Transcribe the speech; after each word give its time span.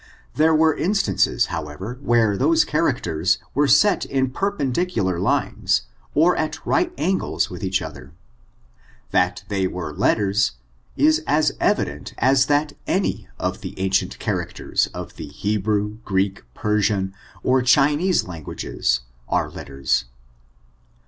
There 0.33 0.55
were 0.55 0.75
instances, 0.75 1.45
however, 1.53 1.99
where 2.01 2.35
those 2.35 2.65
chanu> 2.65 2.99
tors 2.99 3.37
were 3.53 3.67
set 3.67 4.03
in 4.03 4.31
perpendicular 4.31 5.19
lines, 5.19 5.83
or 6.15 6.35
at 6.37 6.65
right 6.65 6.91
angles 6.97 7.45
v/ith 7.51 7.61
the 7.77 7.85
others. 7.85 8.09
That 9.11 9.43
they 9.47 9.67
were 9.67 9.93
letters, 9.93 10.53
is 10.97 11.21
as 11.27 11.51
evi 11.61 11.85
dent 11.85 12.13
as 12.17 12.47
that 12.47 12.73
any 12.87 13.27
of 13.37 13.61
the 13.61 13.77
ancient 13.79 14.17
characters 14.17 14.87
of 14.91 15.17
the 15.17 15.27
He 15.27 15.57
brew, 15.57 15.99
Greek, 16.03 16.45
Persian, 16.55 17.13
or 17.43 17.61
Chinese 17.61 18.23
latiguages, 18.23 19.01
are 19.29 19.51
let 19.51 19.67
ters. 19.67 20.05